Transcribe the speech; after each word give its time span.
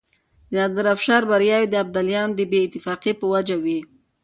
د 0.51 0.53
نادرافشار 0.61 1.21
برياوې 1.31 1.67
د 1.69 1.75
ابدالیانو 1.83 2.35
د 2.37 2.41
بې 2.51 2.59
اتفاقۍ 2.65 3.13
په 3.19 3.25
وجه 3.33 3.55
وې. 3.63 3.79